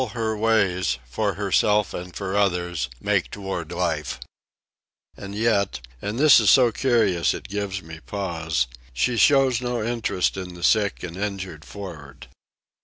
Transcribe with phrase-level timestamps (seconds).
[0.01, 4.19] All her ways, for herself and for others, make toward life.
[5.15, 10.63] And yet—and this is so curious it gives me pause—she shows no interest in the
[10.63, 12.25] sick and injured for'ard.